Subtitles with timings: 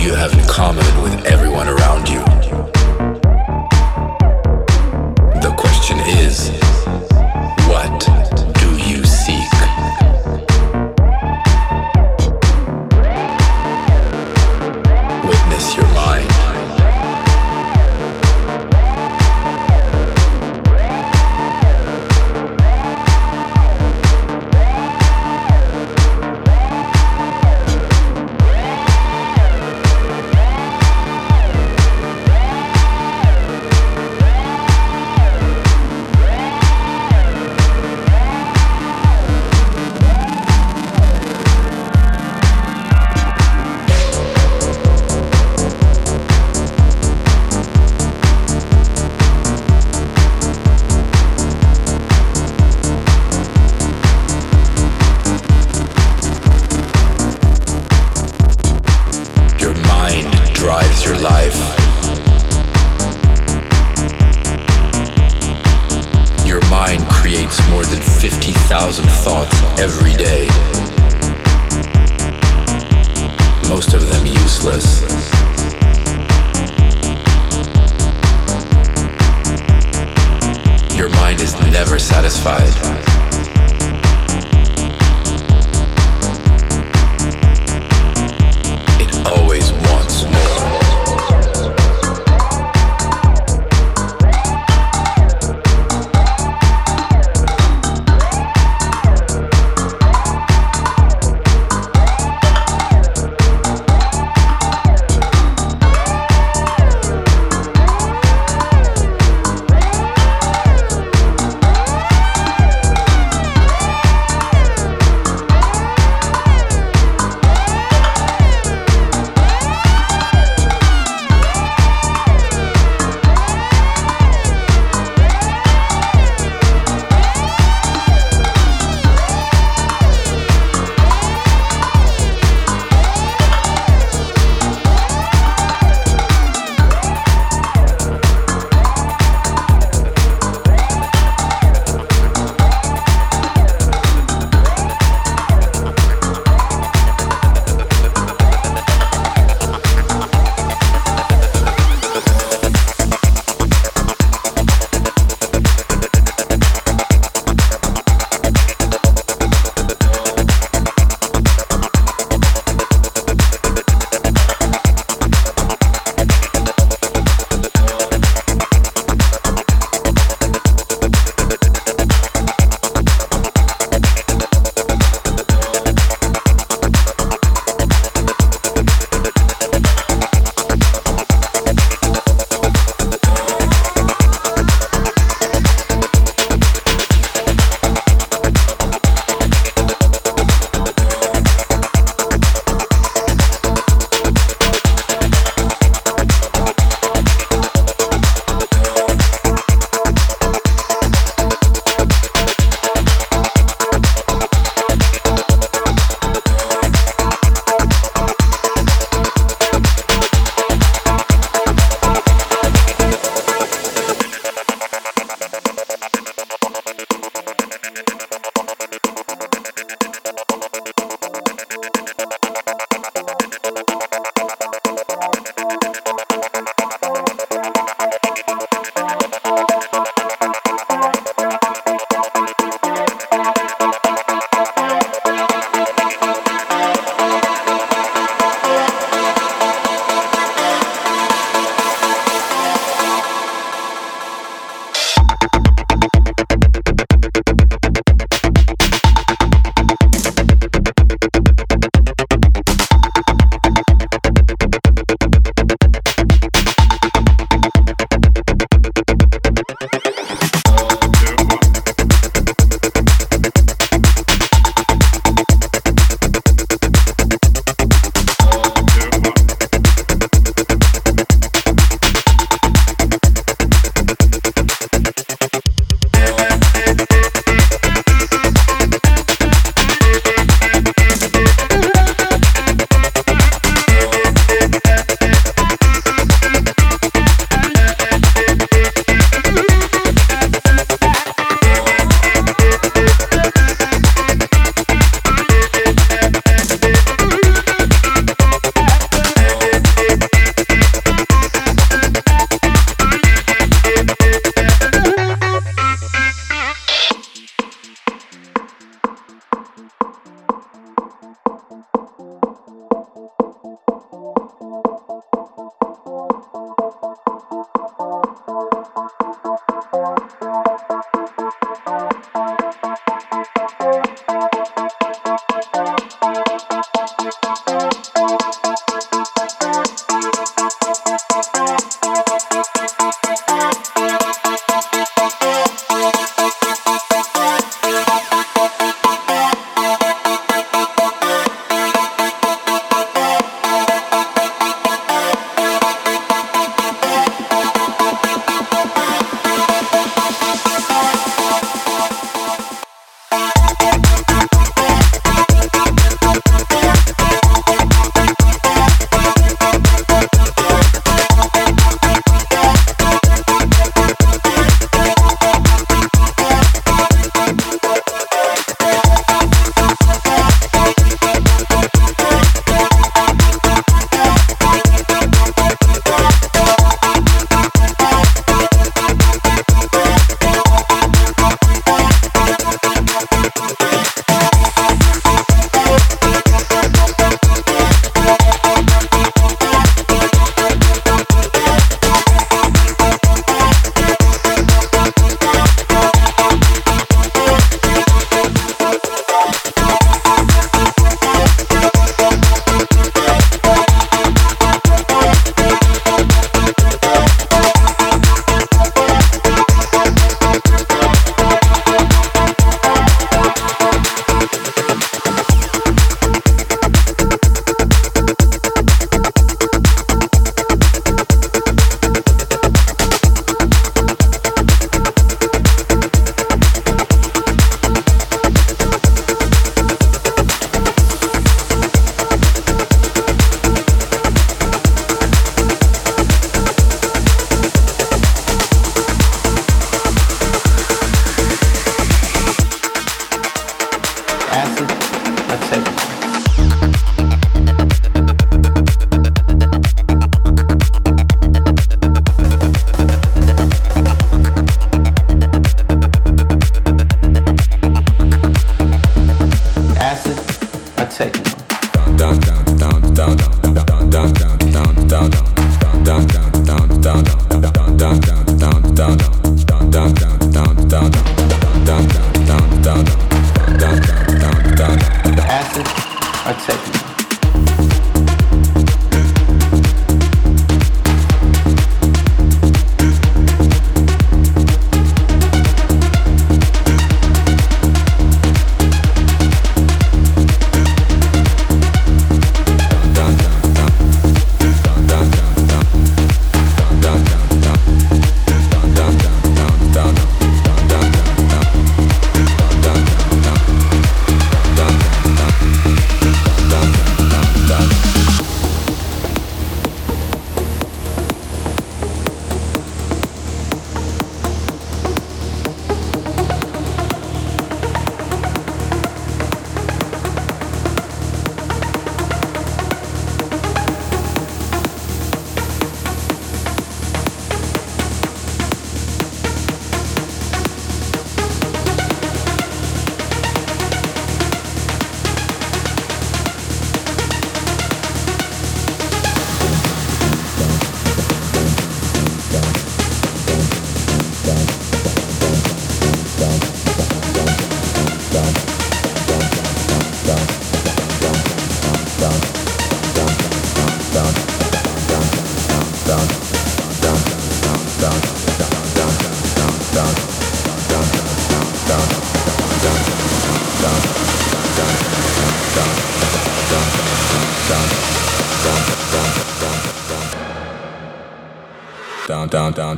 [0.00, 2.29] You have in common with everyone around you?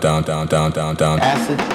[0.02, 1.20] Down down down down down.
[1.20, 1.71] Acid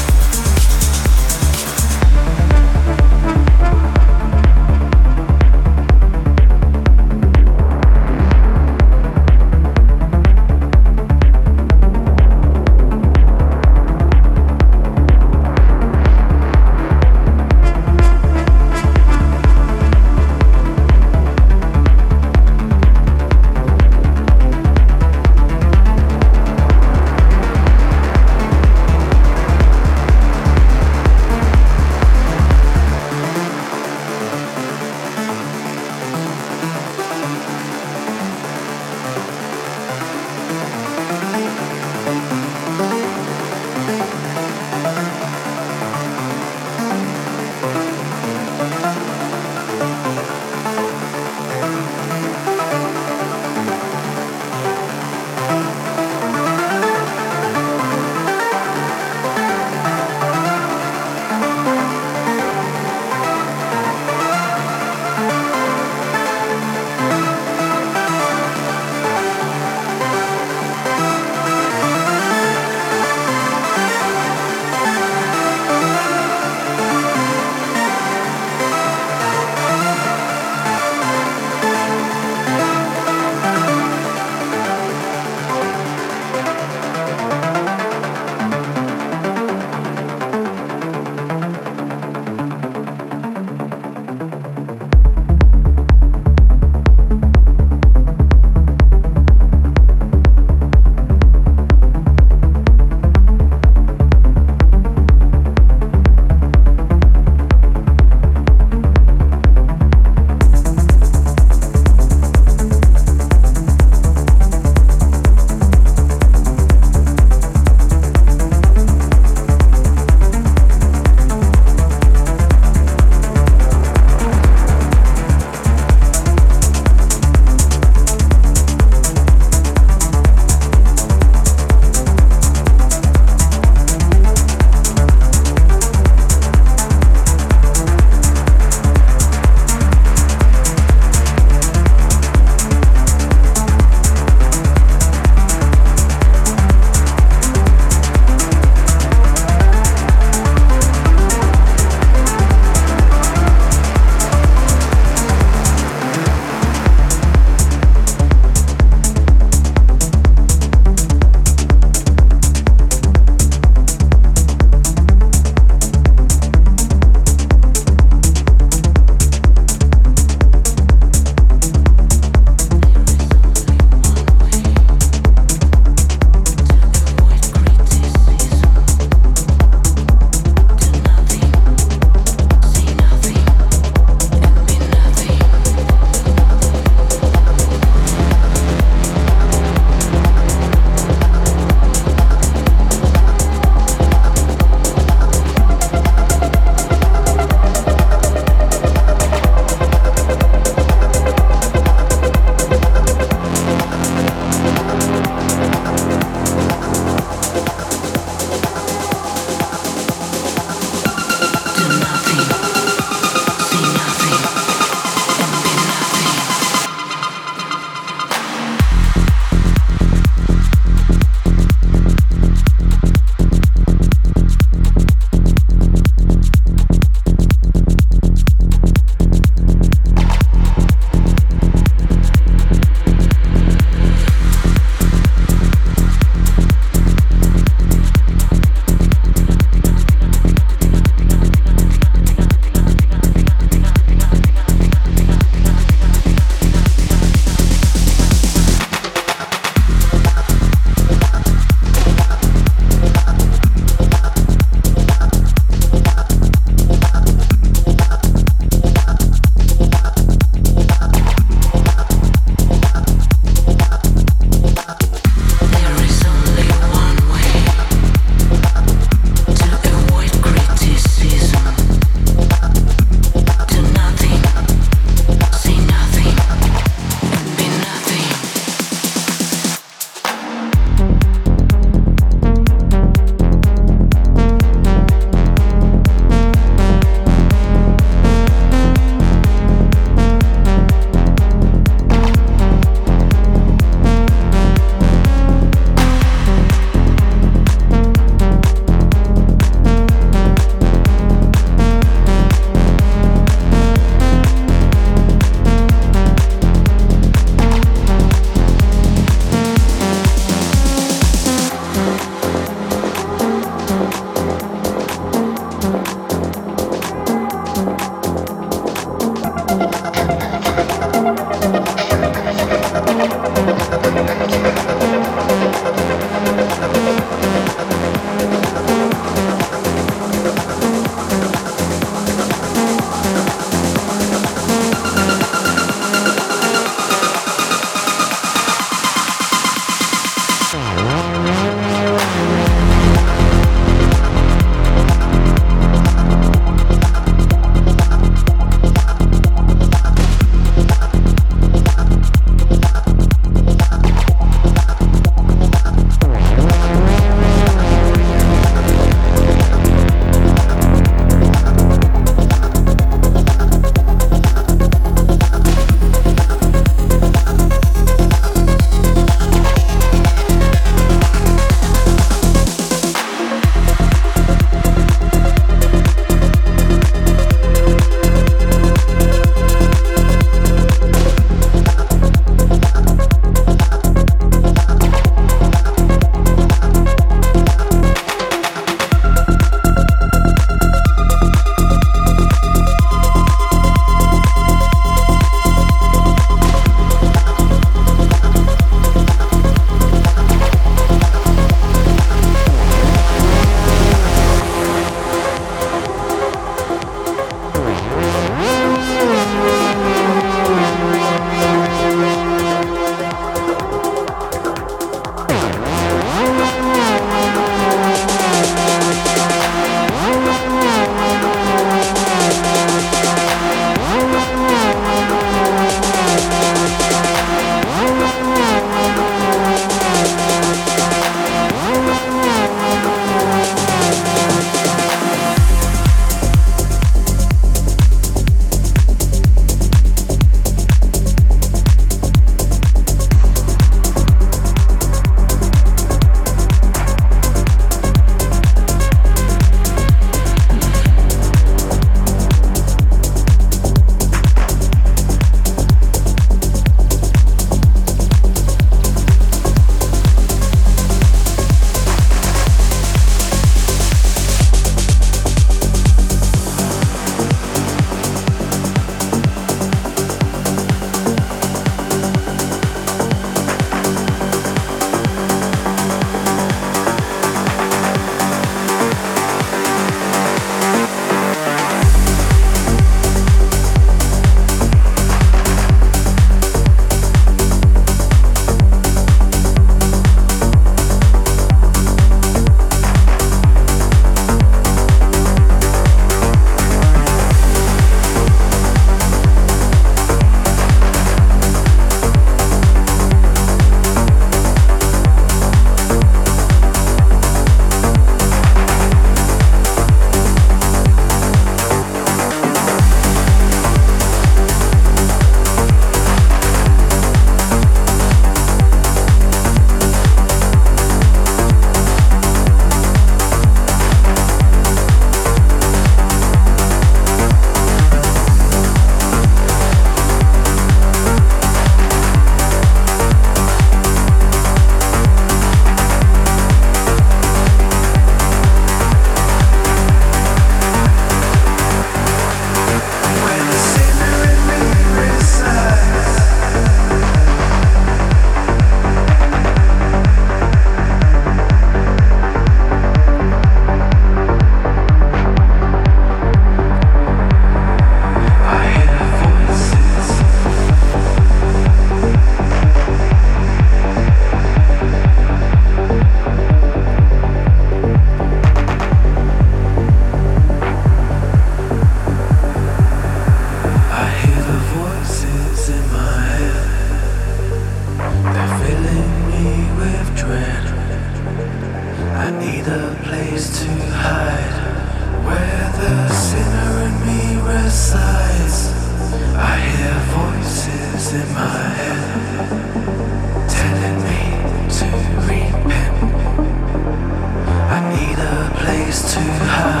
[599.11, 600.00] too high.